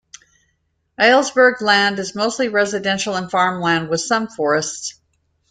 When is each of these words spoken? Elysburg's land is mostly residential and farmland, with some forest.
Elysburg's 0.99 1.61
land 1.61 1.99
is 1.99 2.15
mostly 2.15 2.47
residential 2.47 3.13
and 3.13 3.29
farmland, 3.29 3.87
with 3.87 4.01
some 4.01 4.27
forest. 4.27 4.95